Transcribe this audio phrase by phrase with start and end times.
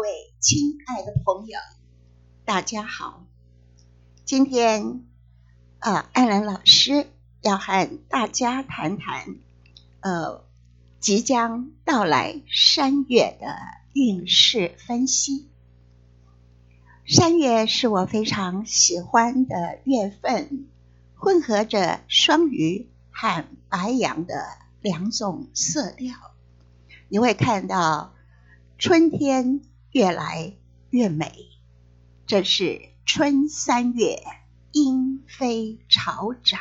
[0.00, 1.58] 各位亲爱的朋友，
[2.46, 3.26] 大家好。
[4.24, 5.04] 今天，
[5.78, 7.06] 呃，艾兰老师
[7.42, 9.36] 要和大家谈谈，
[10.00, 10.42] 呃，
[11.00, 13.54] 即将到来三月的
[13.92, 15.50] 运势分析。
[17.06, 20.66] 三月是我非常喜欢的月份，
[21.14, 24.46] 混合着双鱼和白羊的
[24.80, 26.16] 两种色调，
[27.10, 28.14] 你会看到。
[28.82, 29.60] 春天
[29.92, 30.54] 越来
[30.90, 31.48] 越美，
[32.24, 34.22] 这是春三月
[34.70, 36.60] 莺飞草长。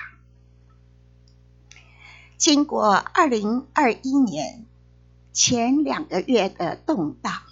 [2.38, 4.66] 经过二零二一年
[5.32, 7.44] 前两个月的动荡，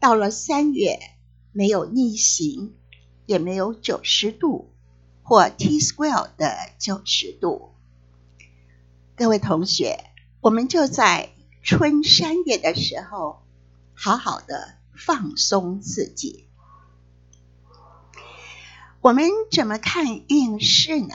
[0.00, 0.98] 到了三月，
[1.52, 2.74] 没有逆行，
[3.24, 4.72] 也没有九十度
[5.22, 7.74] 或 T square 的九十度。
[9.14, 10.06] 各位同学，
[10.40, 11.30] 我们就在
[11.62, 13.40] 春三月的时候。
[13.94, 16.46] 好好的放松自己。
[19.00, 21.14] 我们怎么看运势呢？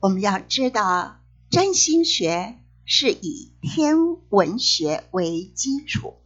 [0.00, 3.96] 我们要知道，占星学是以天
[4.28, 6.16] 文学为基础，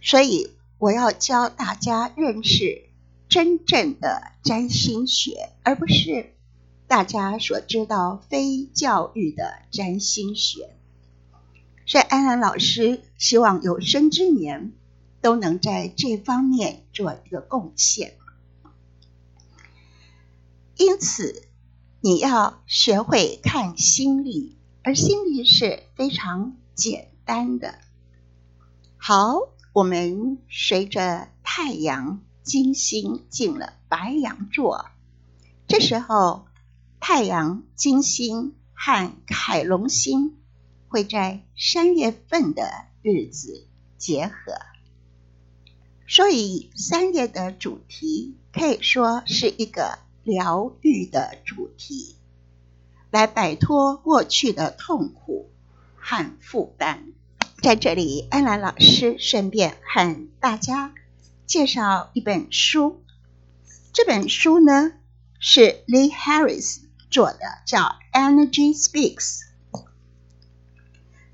[0.00, 2.88] 所以我要教大家认识
[3.28, 6.34] 真正的占星学，而不是
[6.88, 10.74] 大家所知道非教育的占星学。
[11.86, 14.72] 所以，安安老师希望有生之年
[15.24, 18.18] 都能在这方面做一个贡献。
[20.76, 21.48] 因此，
[22.02, 27.78] 你要学会看心历，而心历是非常简单的。
[28.98, 29.38] 好，
[29.72, 34.90] 我们随着太阳、金星进了白羊座，
[35.66, 36.44] 这时候
[37.00, 40.36] 太阳、金星和凯龙星。
[40.86, 42.70] 会在三月份的
[43.02, 43.66] 日子
[43.98, 44.54] 结合，
[46.14, 52.14] 所以三月的主题可以说是一个疗愈的主题，
[53.10, 55.50] 来摆脱过去的痛苦
[55.96, 57.08] 和负担。
[57.60, 60.94] 在这里，安兰老师顺便和大家
[61.46, 63.02] 介绍一本书，
[63.92, 64.92] 这本书呢
[65.40, 67.80] 是 Lee Harris 做的，叫
[68.12, 69.40] 《Energy Speaks》。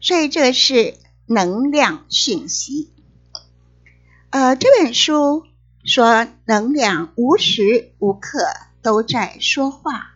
[0.00, 0.94] 所以这是
[1.26, 2.94] 能量讯息。
[4.30, 5.44] 呃，这本书
[5.82, 8.38] 说，能量无时无刻
[8.80, 10.14] 都在说话，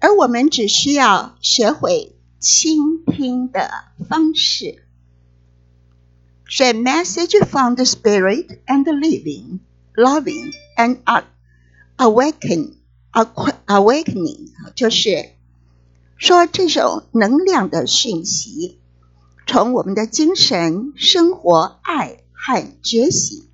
[0.00, 3.70] 而我们只需要学会倾听的
[4.08, 4.82] 方式。
[6.48, 9.60] 所以，message from the spirit and living,
[9.94, 10.98] loving and
[11.98, 12.78] awakening,
[13.66, 15.30] awakening，就是。
[16.16, 18.80] 说这种能量的讯息，
[19.46, 23.48] 从我们的精神生活、爱和觉醒，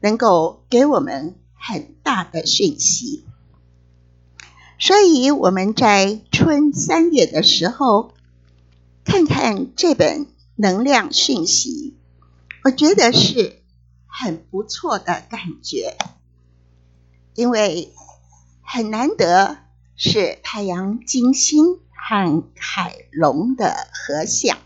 [0.00, 3.24] 能够给我们很大的讯息。
[4.78, 8.14] 所以我们在春三月的时候，
[9.04, 10.26] 看看这本
[10.56, 11.94] 能量讯息，
[12.64, 13.60] 我觉得是
[14.06, 15.96] 很不错的感觉，
[17.34, 17.92] 因为
[18.62, 19.58] 很难得。
[20.00, 24.56] 是太阳、金星和海龙的合相。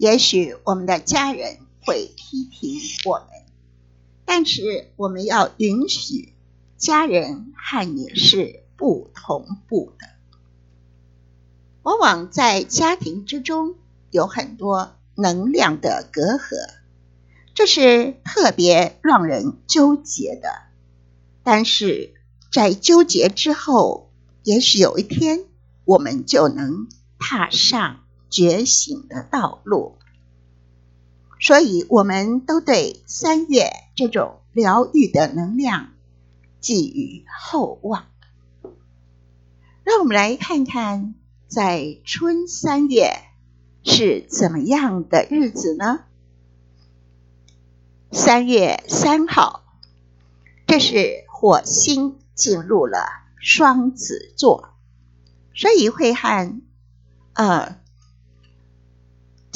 [0.00, 3.26] 也许我们的家人会批评我们，
[4.24, 6.32] 但是我们要允许
[6.78, 10.06] 家人和你是不同步的。
[11.82, 13.74] 往往在家庭之中
[14.10, 16.70] 有很多能量的隔阂，
[17.52, 20.62] 这是特别让人纠结的。
[21.42, 22.14] 但是
[22.50, 24.10] 在纠结之后，
[24.44, 25.44] 也许有一天
[25.84, 26.88] 我们就能
[27.18, 28.00] 踏上
[28.30, 29.98] 觉醒的道路。
[31.40, 35.92] 所以，我们都对三月这种疗愈的能量
[36.60, 38.06] 寄予厚望。
[39.84, 41.14] 让我们来看看，
[41.48, 43.12] 在春三月
[43.82, 46.04] 是怎么样的日子呢？
[48.12, 49.64] 三月三号，
[50.66, 51.28] 这是。
[51.42, 52.98] 火星进入了
[53.38, 54.74] 双子座，
[55.54, 56.60] 所以会和
[57.32, 57.78] 呃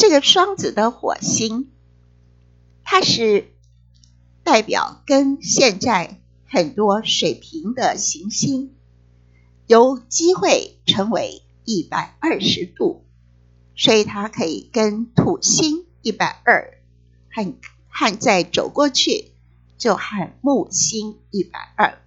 [0.06, 1.71] 这个双子的火星，
[2.83, 3.55] 它是
[4.43, 8.75] 代表跟现在很多水平的行星
[9.67, 13.06] 有机会成为一百二十度，
[13.75, 16.79] 所以它可以跟土星一百二
[17.33, 17.55] 和
[17.89, 19.31] 和再走过去。
[19.79, 21.99] 就和木星一百二，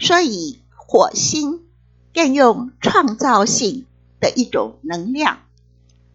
[0.00, 1.64] 所以火星
[2.12, 3.86] 更用创造性
[4.18, 5.42] 的一种能量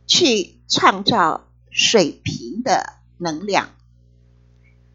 [0.08, 3.70] 去创造水平的能量。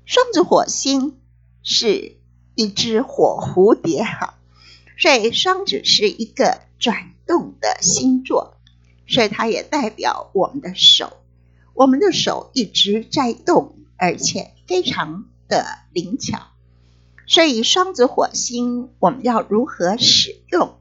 [0.04, 1.18] 双子火星
[1.62, 2.16] 是
[2.54, 4.38] 一只火蝴蝶哈，
[4.98, 8.56] 所以双子是一个转动的星座，
[9.06, 11.18] 所以它也代表我们的手，
[11.74, 16.48] 我们的手一直在动，而且非常的灵巧。
[17.26, 20.78] 所以双子火星我们要如何使用？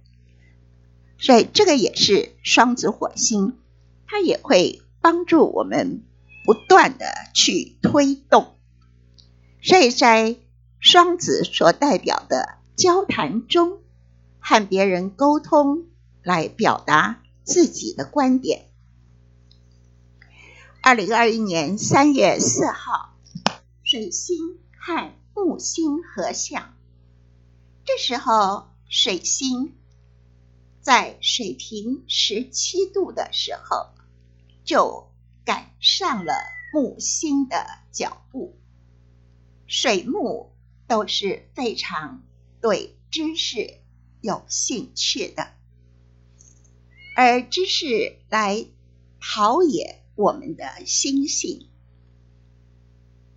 [1.19, 3.57] 所以这个也是双子火星，
[4.07, 6.03] 它也会帮助我们
[6.45, 7.05] 不断的
[7.35, 8.55] 去推动。
[9.61, 10.37] 所以在
[10.79, 13.81] 双子所代表的交谈中，
[14.39, 15.87] 和别人沟通
[16.23, 18.67] 来表达自己的观点。
[20.81, 23.13] 二零二一年三月四号，
[23.83, 26.73] 水星和木星合相，
[27.83, 29.75] 这时候水星
[30.79, 33.87] 在水平十七度的时候，
[34.67, 35.09] 就
[35.45, 36.33] 赶上了
[36.73, 38.59] 木星的脚步。
[39.65, 40.53] 水木
[40.87, 42.23] 都是非常
[42.61, 43.79] 对知识
[44.21, 45.47] 有兴趣的，
[47.15, 48.67] 而知识来
[49.19, 51.69] 陶冶我们的心性。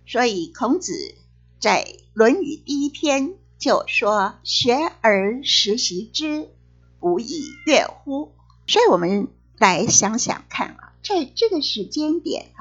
[0.05, 1.15] 所以孔子
[1.61, 6.49] 在《论语》第一篇就说：“学而时习之，
[6.99, 8.35] 不亦说乎？”
[8.67, 12.53] 所以，我们来想想看啊，在这个时间点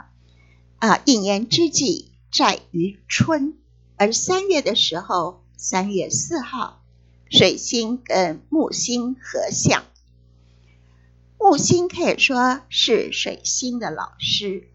[0.80, 3.56] 啊，一年之计在于春。
[3.96, 6.82] 而三月的时候，三月四号，
[7.30, 9.84] 水星跟木星合相。
[11.38, 14.68] 木星可以说是水星的老师，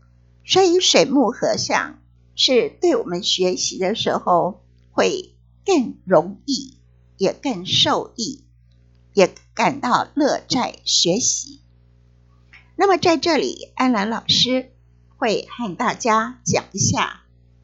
[0.45, 1.99] 所以水木合相
[2.33, 5.35] 是对我们学习的时候会
[5.65, 6.77] 更容易，
[7.17, 8.45] 也更受益，
[9.13, 11.59] 也感到乐在学习。
[12.77, 14.71] 那么在这里，安兰老师
[15.17, 17.21] 会和大家讲一下。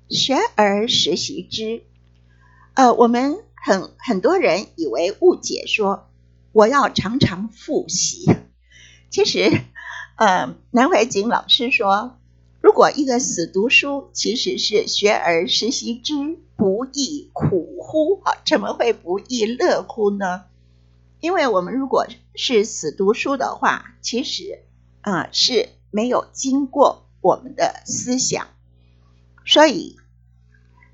[0.10, 1.84] 学而时习之，
[2.74, 6.10] 呃，我们很很多人以为误解说
[6.52, 8.30] 我要常常复习，
[9.10, 9.62] 其实，
[10.18, 12.18] 呃，南怀瑾老师说，
[12.60, 18.22] 如果一个死读书，其实是学而时习之，不亦苦乎？
[18.25, 20.44] 啊，怎么会不亦乐乎呢？
[21.22, 22.06] 因为我们如果
[22.36, 24.60] 是死读书的话，其实
[25.01, 28.48] 啊是没有经过我们的思想，
[29.45, 29.98] 所以。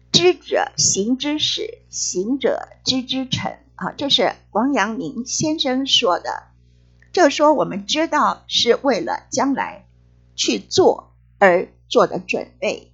[0.09, 3.56] 知者行之始，行者知之成。
[3.75, 6.45] 啊，这是王阳明先生说的。
[7.12, 9.86] 就说我们知道是为了将来
[10.36, 12.94] 去做而做的准备，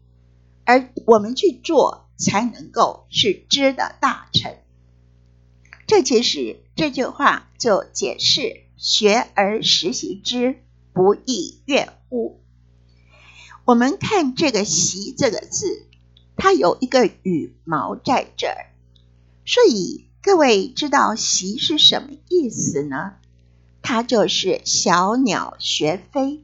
[0.65, 4.57] 而我们去做才能够是知的大成。
[5.87, 10.61] 这其实这句话就解释“学而时习之，
[10.93, 12.41] 不亦说乎”。
[13.65, 15.87] 我们看这个“习”这个字。
[16.35, 18.73] 它有一个羽毛在这儿，
[19.45, 23.13] 所以各位知道“习”是什么意思呢？
[23.83, 26.43] 它就是小鸟学飞。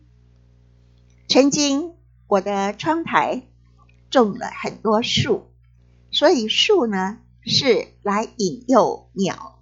[1.28, 1.96] 曾经
[2.28, 3.42] 我的窗台
[4.12, 5.48] 种了很多树，
[6.12, 9.60] 所以树呢是来引诱鸟，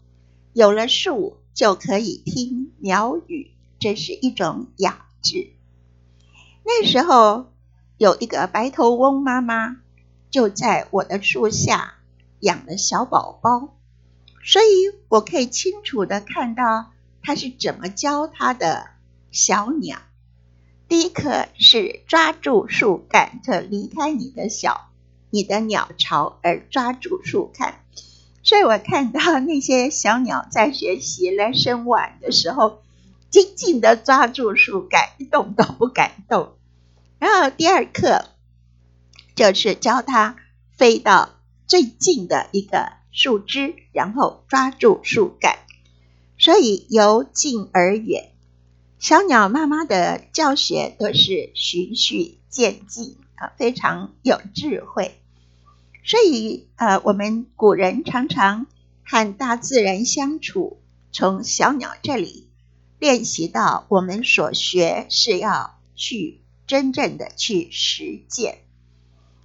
[0.52, 5.54] 有了树就可以听鸟语，这是一种雅致。
[6.64, 7.52] 那时候
[7.98, 9.78] 有一个白头翁妈妈。
[10.30, 11.96] 就在我的树下
[12.42, 13.78] 养了小宝宝，
[14.44, 16.92] 所以我可以清楚的看到
[17.24, 18.88] 他是怎么教他的
[19.32, 20.00] 小鸟。
[20.90, 24.90] 第一课是抓住树干，就离开你的小
[25.30, 27.80] 你的鸟巢，而抓住树干。
[28.44, 32.82] 所以我看到那些小鸟在学习来生卵的时候，
[33.44, 36.58] 紧紧的抓住树干，一动都不敢动。
[37.20, 38.26] 然后第二课。
[39.36, 40.36] 就是教它
[40.78, 41.30] 飞到
[41.68, 45.60] 最近的一个树枝，然后抓住树干，
[46.40, 48.32] 所以由近而远。
[48.98, 55.22] 小鸟妈妈的教学都是循序渐进啊，非常有智慧。
[56.04, 58.66] 所以呃，我们古人常常
[59.06, 62.47] 和大自然相处，从小鸟这里
[63.00, 68.60] 练习到我们所学是要去真正的去实践。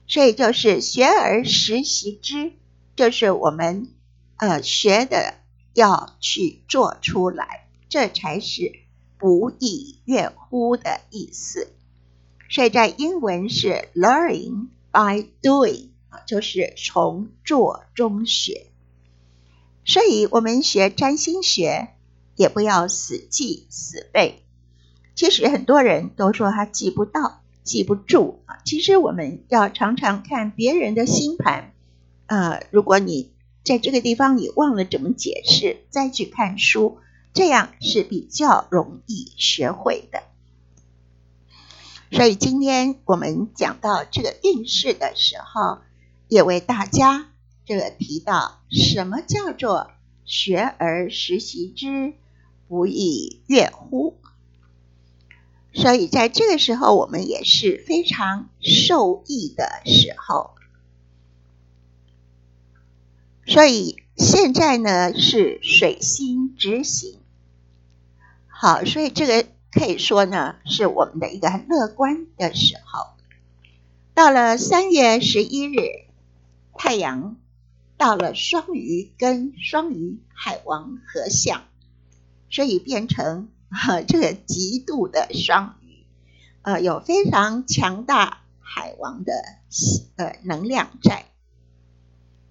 [0.07, 2.53] 所以就是学而时习之，
[2.97, 3.89] 就是我们
[4.37, 5.37] 呃学的
[5.75, 8.73] 要去做出来，这才是
[9.17, 11.73] 不亦乐乎的意思。
[12.51, 15.89] 所以在英文是 learning by doing，
[16.27, 18.67] 就是从做中学。
[19.87, 21.95] 所以我们学占星学
[22.43, 24.43] 也不要死记死背，
[25.15, 28.59] 其实很多人都说他记不到、记不住啊。
[28.65, 31.73] 其实我们要常常看别人的星盘，
[32.27, 33.31] 呃，如果你
[33.63, 36.99] 在这个地方你忘了怎么解释，再去看书，
[37.33, 40.25] 这样是比较容易学会的。
[42.11, 45.79] 所以今天我们讲到这个运势的时候，
[46.27, 47.31] 也为大家
[47.65, 49.93] 这个提到什么叫做
[50.25, 52.15] 学而时习之，
[52.73, 54.17] 不亦乐乎？
[55.75, 60.53] 所以在这个时候，我们也是非常受益的时候。
[63.47, 67.19] 所以现在呢是水星执行，
[68.49, 73.09] 好，所以这个可以说呢是我们的一个很乐观的时候。
[74.15, 76.07] 到了三月十一日，
[76.79, 77.37] 太阳
[77.99, 81.65] 到了双鱼，跟双鱼海王合相，
[82.53, 83.49] 所以变成。
[83.75, 86.05] 哈， 这个极度的双鱼，
[86.61, 89.33] 呃，有非常强大海王的
[90.17, 91.25] 呃能量在。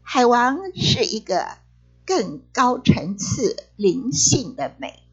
[0.02, 1.60] 海王是一个
[2.08, 5.04] 更高层次灵性的美。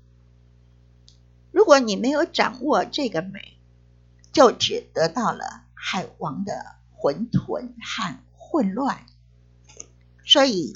[1.53, 3.59] 如果你没有掌握这个美，
[4.33, 9.05] 就只得到了海王的混沌和混乱。
[10.25, 10.75] 所以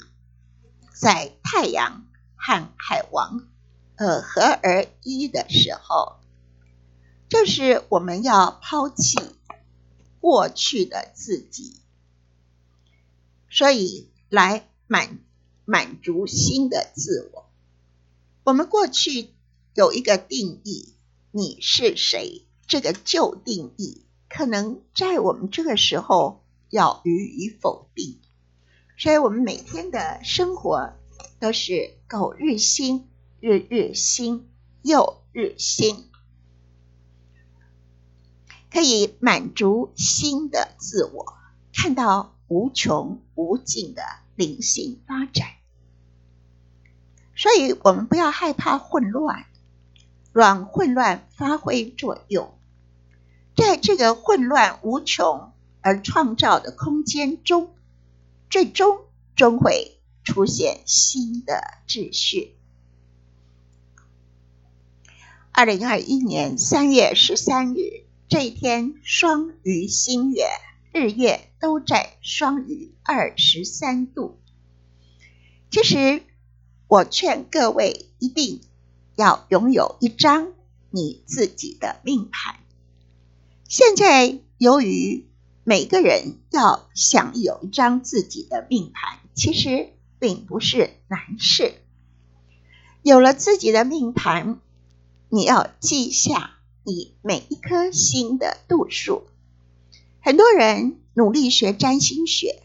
[0.93, 2.05] 在太阳
[2.35, 3.47] 和海王。
[3.95, 6.17] 呃，合而一的时候，
[7.29, 9.19] 就是我们要抛弃
[10.19, 11.79] 过去的自己，
[13.49, 15.19] 所以来满
[15.63, 17.45] 满足新的自我。
[18.43, 19.29] 我们过去
[19.75, 20.95] 有一个定义，
[21.31, 22.45] 你是谁？
[22.65, 28.19] 这个旧定义，可能在我们这个时候要予以否定。
[28.97, 30.93] 所以我们每天的生活
[31.39, 33.07] 都是苟日新。
[33.45, 34.47] 日日新，
[34.83, 36.05] 又日新，
[38.71, 41.35] 可以满足新的自我，
[41.73, 44.01] 看到无穷无尽的
[44.37, 45.45] 灵性发展。
[47.35, 49.45] 所以，我们不要害怕混乱，
[50.31, 52.57] 让混乱发挥作用，
[53.57, 57.75] 在这个混乱无穷而创造的空间中，
[58.49, 59.01] 最终
[59.35, 62.55] 终会出现新的秩序。
[65.55, 70.47] 二零二一年三月十三日这一天，双鱼新月，
[70.91, 74.39] 日月都在双鱼二十三度。
[75.69, 76.23] 其实，
[76.87, 78.61] 我劝各位一定
[79.15, 80.53] 要拥有一张
[80.89, 82.55] 你自己的命盘。
[83.69, 85.27] 现在，由于
[85.63, 91.75] 每个人要想有一张自己的命盘，其实并不是难事。
[93.03, 94.59] 有了自己的命盘。
[95.33, 99.23] 你要记下你每一颗星的度数。
[100.21, 102.61] 很多人努力学占星学，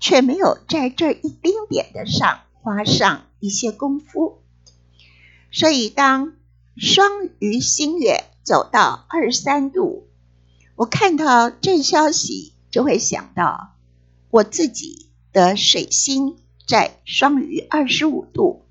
[0.00, 4.38] 却没有在这一丁点的上花上一些功夫。
[5.52, 6.32] 所以，当
[6.78, 10.08] 双鱼星月走到二十三度，
[10.74, 13.74] 我看到这消息，就会想到
[14.30, 18.62] 我自己的水星在双鱼二十五度。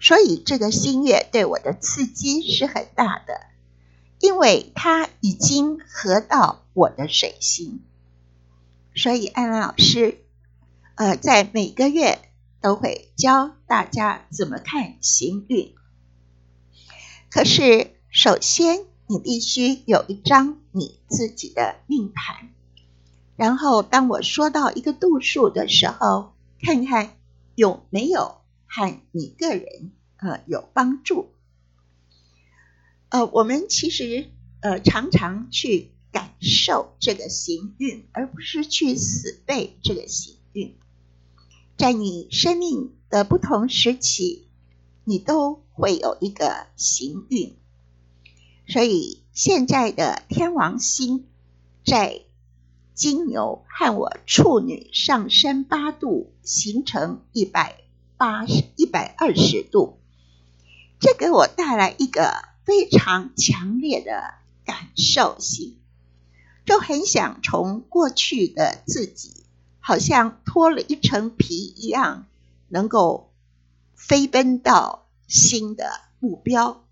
[0.00, 3.42] 所以这个新月对我的刺激是很大的，
[4.18, 7.82] 因为它已经合到我的水星。
[8.94, 10.24] 所以安安老师，
[10.94, 12.18] 呃，在每个月
[12.62, 15.74] 都会教大家怎么看行运。
[17.30, 22.48] 可是首先你必须有一张你自己的命盘，
[23.36, 27.18] 然后当我说到一个度数的时候，看看
[27.54, 28.39] 有没有。
[28.72, 31.32] 和你个人呃有帮助，
[33.08, 40.76] 呃，我们其实呃常常去感受这个行运，而不是去死背这个行运。
[41.76, 44.46] 在你生命的不同时期，
[45.02, 47.56] 你都会有一个行运。
[48.68, 51.26] 所以现在的天王星
[51.84, 52.22] 在
[52.94, 57.80] 金牛和我处女上升八度，形成一百。
[58.20, 59.98] 八十一百二十度，
[60.98, 62.34] 这给我带来一个
[62.66, 64.34] 非常强烈的
[64.66, 65.78] 感受性，
[66.66, 69.46] 就很想从过去的自己，
[69.78, 72.26] 好像脱了一层皮一样，
[72.68, 73.32] 能够
[73.94, 76.84] 飞奔到新的目标，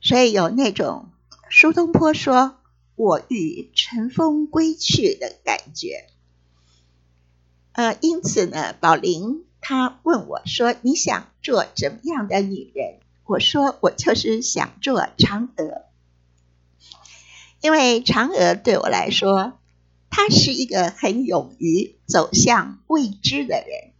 [0.00, 1.10] 所以有那种
[1.50, 2.56] 苏东坡说
[2.96, 6.08] “我欲乘风归去”的感觉。
[7.70, 9.44] 呃，因此呢，宝林。
[9.68, 15.82] 他问我说：“你想做怎么样的女人？”我说我就是想做嫦娥，
[17.60, 19.58] 因为嫦娥对我来说，
[20.08, 23.92] 她是一个很勇于走向未知的人，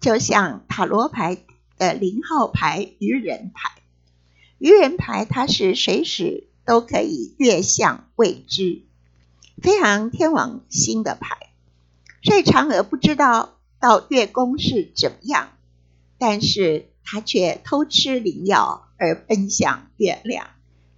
[0.00, 1.38] 就像塔罗牌
[1.78, 3.80] 的零号牌愚人牌，
[4.58, 8.82] 愚人牌它是随时都可以跃向未知，
[9.62, 11.36] 非常天王星的牌，
[12.24, 13.55] 所以嫦娥不知道
[13.86, 15.50] 到月宫是怎么样，
[16.18, 16.90] 但是。
[17.08, 20.48] 他却偷吃灵药而奔向月亮，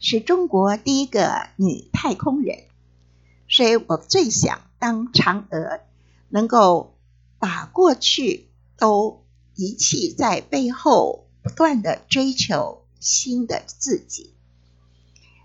[0.01, 2.61] 是中国第一个女太空人。
[3.47, 5.81] 所以我最想当嫦娥，
[6.31, 6.97] 能够
[7.39, 14.33] 把过去都遗弃在背后，不断的追求新的自己。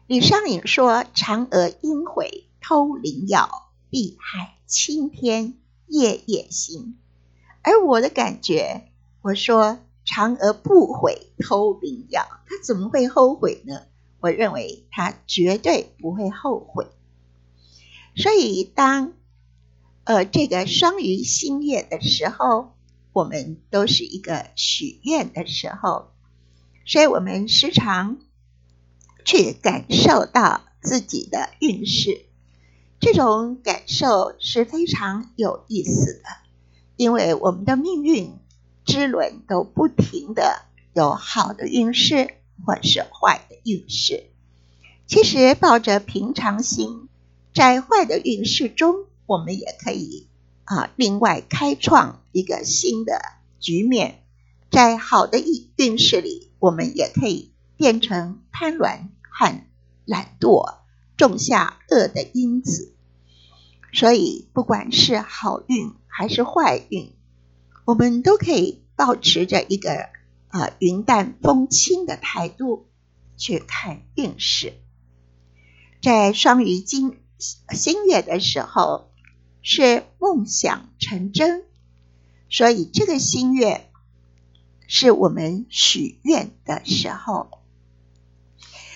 [0.07, 5.55] 李商隐说：“嫦娥应悔偷灵药，碧海青天
[5.88, 6.97] 夜夜心。”
[7.63, 8.89] 而我的感觉，
[9.22, 9.79] 我说。
[10.05, 13.84] 嫦娥不悔偷灵药，她怎么会后悔呢？
[14.20, 16.88] 我认为她绝对不会后悔。
[18.13, 19.13] 所以，当
[20.03, 22.75] 呃这个双鱼星月的时候，
[23.13, 26.12] 我们都是一个许愿的时候，
[26.86, 28.17] 所以我们时常
[29.24, 32.25] 去感受到自己的运势。
[33.00, 36.24] 这种感受是非常有意思的，
[36.95, 38.33] 因为我们的命运。
[38.85, 42.31] 之轮都不停的有好的运势
[42.65, 44.25] 或是坏的运势。
[45.07, 47.07] 其实抱着平常心，
[47.53, 50.27] 在坏的运势中，我们也可以
[50.65, 53.21] 啊，另外开创一个新的
[53.62, 54.21] 局面。
[54.69, 59.63] 在好的运运势里，我们也可以变成贪婪和
[60.03, 60.79] 懒惰，
[61.15, 62.93] 种下恶的因子。
[63.93, 67.12] 所以，不管是好运还是坏运。
[67.86, 70.10] 我们都可以保持着一个
[70.48, 72.88] 啊云淡风轻的态度
[73.36, 74.74] 去看运势。
[76.01, 77.20] 在双鱼金
[77.70, 79.10] 新月的时候，
[79.61, 81.64] 是梦想成真，
[82.50, 83.90] 所以这个新月
[84.87, 87.50] 是我们许愿的时候。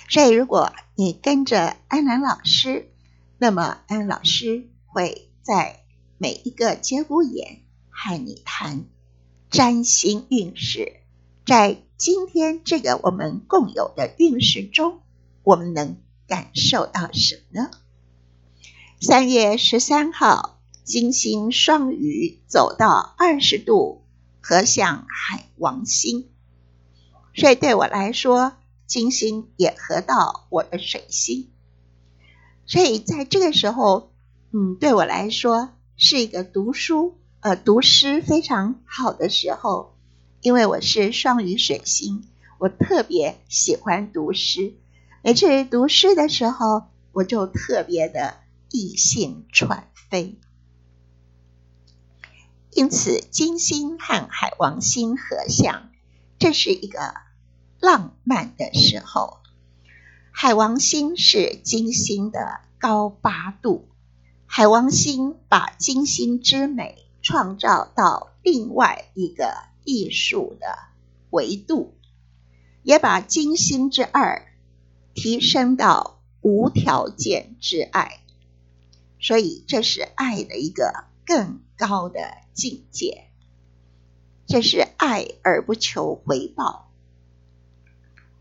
[0.09, 2.89] 所以，如果你跟着安南老师，
[3.37, 5.83] 那么安老师会在
[6.17, 7.63] 每一个节骨眼。
[7.99, 8.85] 和你谈
[9.49, 10.97] 占星运势，
[11.47, 14.99] 在今天这个我们共有的运势中，
[15.41, 17.71] 我们能感受到什么呢？
[19.01, 24.03] 三月十三号，金星双鱼走到二十度，
[24.41, 26.29] 合向海王星，
[27.33, 28.53] 所以对我来说，
[28.85, 31.49] 金星也合到我的水星，
[32.67, 34.11] 所以在这个时候，
[34.51, 37.17] 嗯，对我来说是一个读书。
[37.39, 39.95] 呃，读诗非常好的时候，
[40.41, 42.23] 因为我是双鱼水星，
[42.59, 44.73] 我特别喜欢读诗。
[45.23, 48.35] 每次读诗的时候，我就特别的
[48.69, 50.37] 意兴传飞。
[52.71, 55.89] 因此，金星和海王星合相，
[56.37, 57.15] 这是一个
[57.79, 59.39] 浪漫的时候。
[60.31, 63.87] 海王星是金星的高八度，
[64.57, 67.03] 海王星把金星之美。
[67.21, 70.65] 创造到另外一个艺术的
[71.29, 71.93] 维度，
[72.81, 74.47] 也把金星之二
[75.13, 78.21] 提升到无条件之爱，
[79.19, 82.19] 所以这是爱的一个更高的
[82.53, 83.27] 境界。
[84.47, 86.89] 这是爱而不求回报。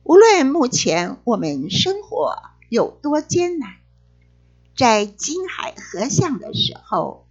[0.03, 3.75] 无论目前我们生活有多艰难，
[4.77, 7.27] 在金海合相的时候。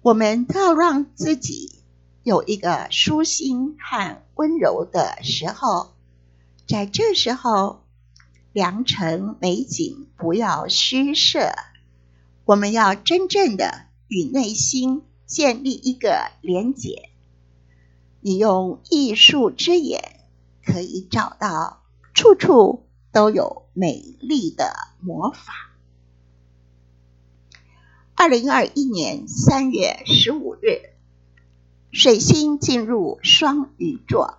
[0.00, 1.82] 我们都要让自己
[2.22, 5.90] 有一个舒心和温柔的时候，
[6.68, 7.82] 在这时候，
[8.52, 11.52] 良辰美景不要虚设，
[12.44, 17.10] 我们要真正的与内心建立一个连结。
[18.20, 20.20] 你用艺术之眼，
[20.64, 21.82] 可以找到
[22.14, 25.67] 处处都有美丽的魔法。
[28.20, 30.90] 二零二一年三月十五日，
[31.92, 34.38] 水星进入双鱼座。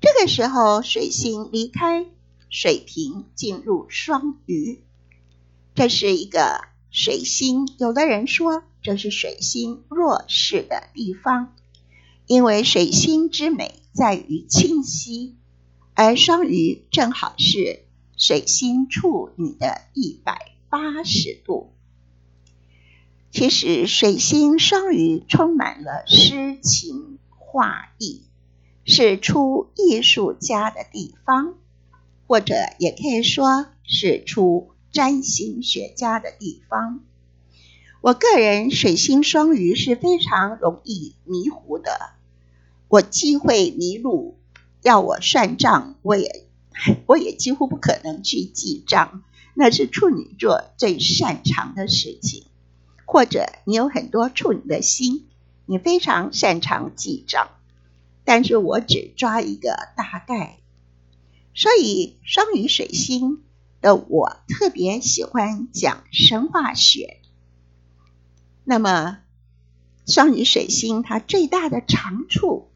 [0.00, 2.04] 这个时候，水星离开
[2.50, 4.82] 水瓶，进入双鱼。
[5.76, 11.54] 这是一个水星，有的人说这是水星弱势的地方，
[12.26, 15.36] 因为水星之美在于清晰，
[15.94, 17.84] 而双鱼正好是
[18.16, 21.71] 水星处女的一百八十度。
[23.32, 28.24] 其实，水星双鱼充满了诗情画意，
[28.84, 31.54] 是出艺术家的地方，
[32.26, 37.00] 或者也可以说是出占星学家的地方。
[38.02, 42.10] 我个人水星双鱼是非常容易迷糊的，
[42.88, 44.36] 我既会迷路，
[44.82, 46.44] 要我算账，我也
[47.06, 49.22] 我也几乎不可能去记账，
[49.54, 52.44] 那是处女座最擅长的事情。
[53.04, 55.28] 或者你有很多处女的心，
[55.66, 57.50] 你非常擅长记账，
[58.24, 60.58] 但是我只抓一个大概。
[61.54, 63.42] 所以双鱼水星
[63.80, 67.20] 的我特别喜欢讲神话学。
[68.64, 69.18] 那么，
[70.06, 72.70] 双鱼水星它最大的长处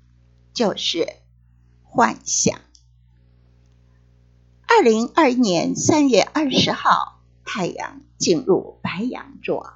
[0.52, 1.08] 就是
[1.82, 2.60] 幻想。
[4.68, 9.72] 二零二一年三月二十号，太阳进入白羊座，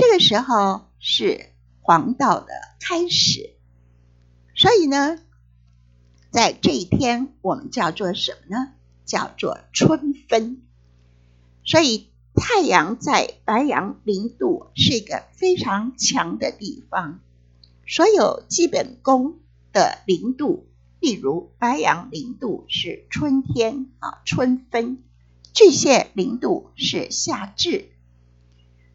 [0.00, 1.50] 这个时候是
[1.82, 2.48] 黄道的
[2.80, 3.50] 开始，
[4.54, 5.18] 所以呢，
[6.30, 8.72] 在这一天我们叫做什么呢？
[9.04, 10.62] 叫做春分。
[11.64, 12.06] 所以。
[12.32, 17.18] 太阳在白羊零度是一个非常强的地方，
[17.86, 19.40] 所有基本功
[19.72, 20.68] 的零度，
[21.00, 24.98] 例如白羊零度是春天啊，春分；
[25.52, 27.90] 巨蟹零度是夏至；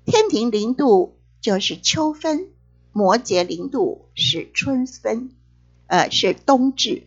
[0.05, 2.47] 天平零度就是秋分；
[2.91, 5.31] 摩羯零度是春分，
[5.87, 7.05] 呃，是冬至。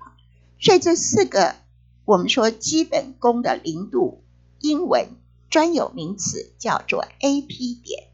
[0.61, 1.56] 所以这四个
[2.04, 4.22] 我们说基本宫的零度，
[4.61, 5.08] 英文。
[5.50, 8.08] 专有名词叫做 A P 点，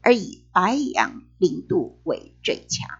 [0.00, 2.98] 而以白羊零度为最强。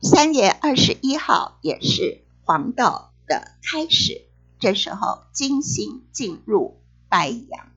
[0.00, 4.22] 三月二十一号也是黄道的开始，
[4.58, 7.73] 这时候金星进入白羊。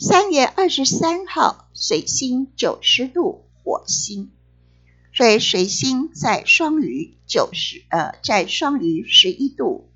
[0.00, 4.30] 三月二十三号，水星九十度火星，
[5.12, 9.90] 所以水星在双鱼九十呃，在双鱼十一度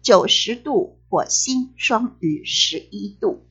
[0.00, 0.96] 九十度。
[1.10, 3.44] 火星双鱼十一度，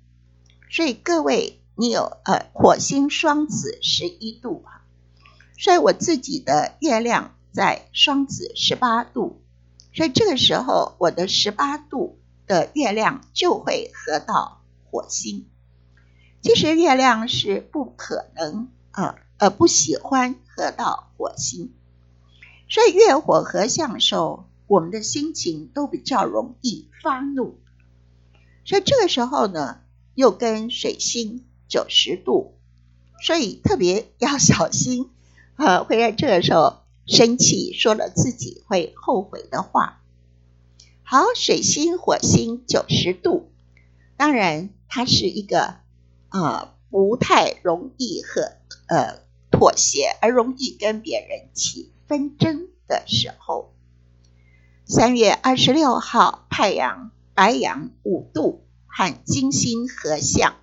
[0.71, 4.81] 所以各位，你有呃火星双子十一度啊，
[5.59, 9.43] 所以我自己的月亮在双子十八度，
[9.93, 15.45] 所以这个时候我的十八度的月亮就会合到火星。
[16.41, 21.71] 其实月亮是不可能呃呃不喜欢合到火星，
[22.69, 24.45] 所以月火合相时候。
[24.67, 27.55] 我们的心情都比较容易发怒，
[28.63, 29.81] 所以这个时候呢，
[30.15, 32.53] 又跟水星九十度，
[33.21, 35.09] 所以特别要小心，
[35.57, 39.99] 呃，会在这个时候生气，说了自己会后悔的话。
[41.03, 43.51] 好，水星火星九十度，
[44.15, 45.80] 当然它是一个
[46.31, 48.41] 啊不太容易和
[48.87, 49.19] 呃
[49.51, 53.73] 妥协，而容易跟别人起纷争的时候。
[54.85, 60.55] 三月二十六号，太阳白羊五度和金星合相，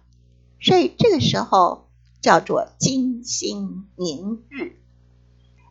[0.61, 1.89] 所以这个时候
[2.21, 4.81] 叫做金星明日。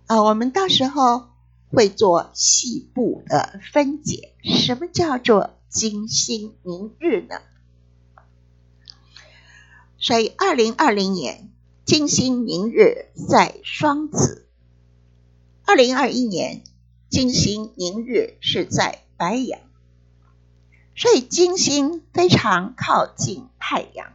[0.05, 1.27] 啊，我们到时候
[1.69, 4.33] 会做细部的分解。
[4.43, 7.41] 什么叫做金星明日呢？
[9.99, 11.49] 所以二零二零年
[11.85, 14.47] 金星明日在双子，
[15.65, 16.63] 二零二一年。
[17.09, 19.61] 金星明日是在白羊，
[20.93, 24.11] 所以金星非常靠近太阳。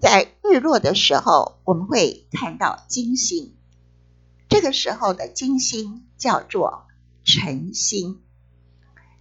[0.00, 3.56] 在日落的时候，我们会看到金星。
[4.48, 6.86] 这个时候的金星叫做
[7.24, 8.22] 晨星。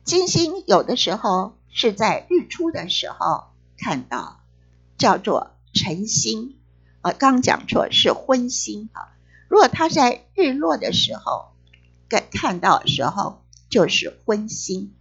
[0.04, 3.46] 金星有的时候是在日出的时候
[3.78, 4.43] 看到，
[4.98, 6.60] 叫做晨星。
[7.02, 9.16] 啊，刚讲错是昏星啊。
[9.48, 11.54] 如果他在日落的时候。
[12.30, 14.94] 看到的时候就是昏星，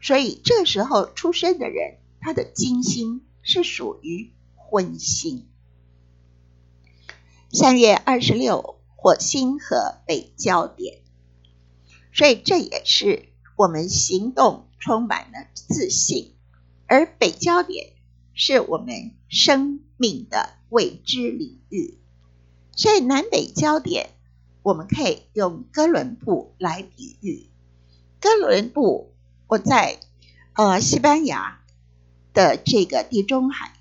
[0.00, 5.48] 所以这时候出生的人，他的金星是属于昏星。
[7.50, 11.00] 三月二十六，火星和北焦点，
[12.12, 16.36] 所以这也是我们行动充满了自信，
[16.86, 17.93] 而北焦点
[18.34, 21.98] 是我们生命的未知领域，
[22.76, 24.10] 所以南北焦点。
[24.62, 27.50] 我们可以用哥伦布来比喻。
[28.18, 29.12] 哥伦布，
[29.46, 30.00] 我在
[30.54, 31.60] 呃西班牙
[32.32, 33.74] 的这个地中海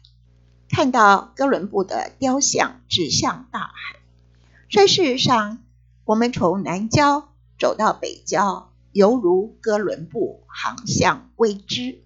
[0.68, 4.00] 看到哥伦布的雕像，指向大海。
[4.70, 5.64] 所以事实上，
[6.04, 12.03] 我们从南郊走到北郊，犹如哥伦布航向未知。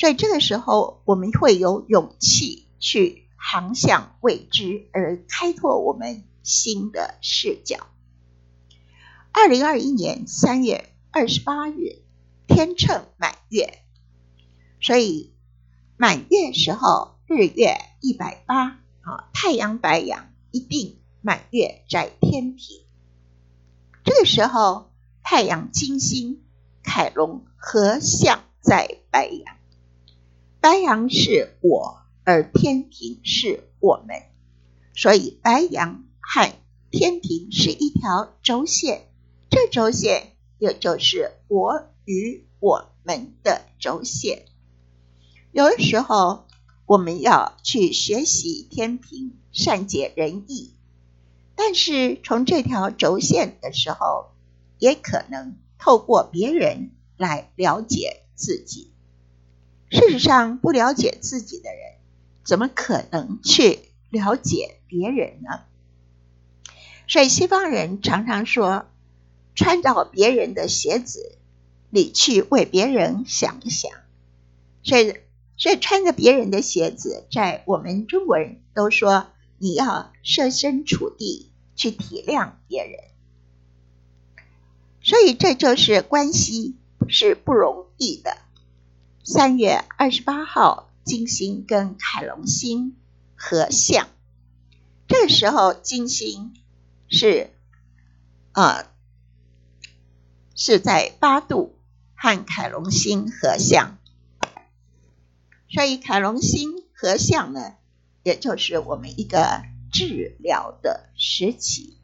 [0.00, 7.86] 所以这个时候，我们会有勇气去航向未知，而开拓我们新的视角。
[9.30, 11.98] 二零二一年三月二十八日，
[12.46, 13.82] 天秤满月，
[14.80, 15.34] 所以
[15.98, 22.86] 满月时候日月一百八啊，太阳白羊一定满月在天平。
[24.02, 24.90] 这个时候，
[25.22, 26.42] 太阳金星
[26.82, 29.56] 凯龙合相在白羊，
[30.60, 34.24] 白羊是我，而天平是我们，
[34.94, 36.52] 所以白羊和
[36.90, 39.08] 天平是一条轴线。
[39.48, 44.44] 这轴线也就是我与我们的轴线。
[45.50, 46.46] 有的时候，
[46.84, 50.74] 我们要去学习天平，善解人意。
[51.56, 54.32] 但是从这条轴线的时候，
[54.78, 58.92] 也可能透过别人来了解自己。
[59.90, 61.94] 事实上，不了解自己的人，
[62.44, 65.60] 怎么可能去了解别人呢？
[67.06, 68.86] 所以，西方人常常说。
[69.52, 71.36] 穿到别人的鞋子
[71.90, 73.90] 里去为别人想一想，
[74.82, 75.16] 所以
[75.58, 79.26] 所以穿着别人的鞋子，在我们中国人都说
[79.58, 83.00] 你要设身处地去体谅别人，
[85.02, 86.76] 所以这就是关系
[87.08, 88.38] 是不容易的。
[89.32, 92.96] 三月二十八号，金星跟凯龙星
[93.36, 94.08] 合相，
[95.06, 96.52] 这时候金星
[97.08, 97.52] 是
[98.50, 98.88] 啊。
[100.56, 101.76] 是在八度
[102.16, 103.98] 和凯龙星合相，
[105.68, 107.76] 所以凯龙星合相呢，
[108.24, 109.62] 也就是我们一个
[109.92, 111.96] 治疗的时期。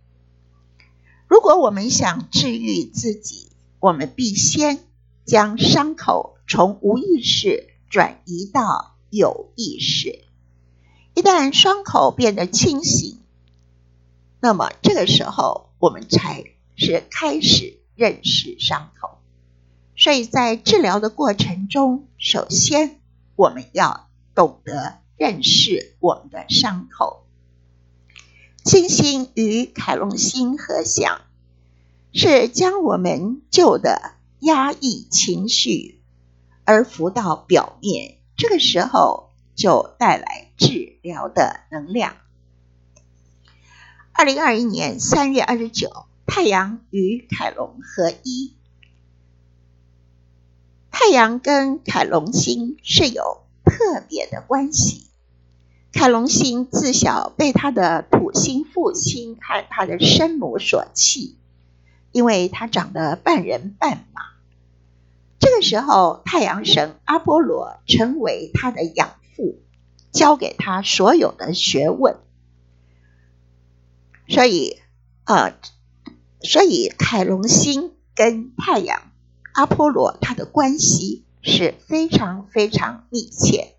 [1.27, 4.79] 如果我们想治愈自己，我们必先
[5.25, 10.25] 将伤口从无意识转移到有意识。
[11.15, 13.19] 一旦伤口变得清醒，
[14.41, 16.45] 那么这个时候我们才
[16.77, 17.79] 是开始。
[17.99, 19.23] 认识伤口，
[19.97, 23.01] 所以在治疗的过程中，首先
[23.37, 27.25] 我们要懂得认识我们的伤口。
[28.63, 31.23] 金星与凯龙星合相，
[32.13, 35.96] 是将我们旧的压抑情绪
[36.67, 42.17] 而浮到表面，这个时候就带来治疗的能量。
[44.13, 46.07] 二零二一年三月二十九。
[46.29, 48.57] 太阳与凯龙合一，
[50.91, 55.07] 太阳跟凯龙星是有特别的关系。
[55.93, 61.39] 凯龙星自小被他的土星父亲和他的生母所弃，
[62.11, 64.23] 因为他长得半人半马。
[65.49, 69.61] 这个时候，太阳神阿波罗成为他的养父，
[70.11, 72.17] 教给他所有的学问。
[74.29, 74.79] 所以，
[75.25, 75.55] 呃。
[76.43, 79.13] 所以，凯龙星跟太阳
[79.55, 83.77] 阿波罗他的关系是非常非常密切。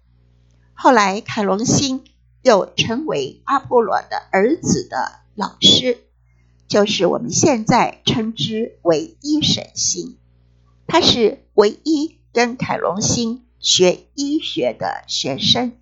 [0.74, 2.06] 后来，凯龙星
[2.42, 5.98] 又成为阿波罗的儿子的老师，
[6.70, 10.18] 就是我们现在称之为一神星。
[10.88, 15.74] 他是唯一跟凯龙星学医学的学生。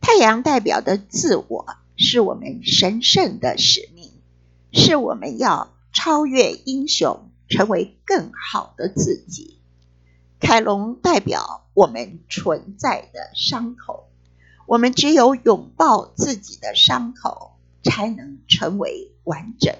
[0.00, 4.10] 太阳代表的自我，是我们神圣的使命。
[4.76, 9.60] 是我们要超越英雄，成为更好的自己。
[10.40, 14.08] 凯龙代表我们存在的伤口，
[14.66, 19.76] 我们只有拥抱自己的伤口，才能成为完整。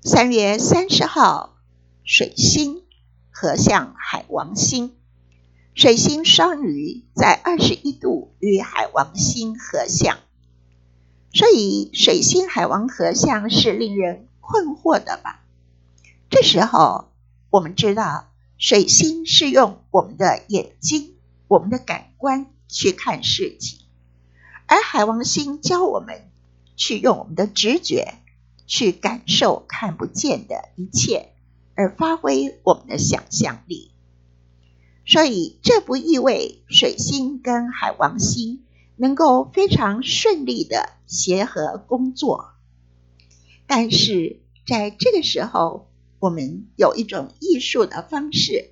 [0.00, 1.53] 三月三十号，
[2.06, 2.82] 水星
[3.30, 4.94] 合向海王星，
[5.74, 10.18] 水星双鱼在二十一度与海王星合相。
[11.32, 15.42] 所以，水星海王合相是令人困惑的吧？
[16.28, 17.10] 这时候，
[17.48, 21.14] 我们知道水星是用我们的眼睛、
[21.48, 23.78] 我们的感官去看事情，
[24.66, 26.30] 而海王星教我们
[26.76, 28.14] 去用我们的直觉
[28.66, 31.30] 去感受看不见的一切，
[31.74, 33.90] 而发挥我们的想象力。
[35.06, 38.60] 所以，这不意味水星跟海王星。
[38.96, 42.52] 能够非常顺利的协和工作，
[43.66, 48.70] 但是在这个时候，我们有一种艺术的方式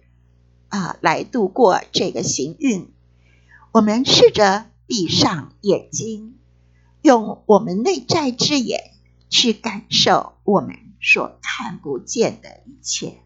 [0.69, 2.93] 啊，来度过这个行运。
[3.73, 6.39] 我们试着闭上眼睛，
[7.03, 8.93] 用我们内在之眼
[9.29, 13.19] 去感受我们所看不见的一切。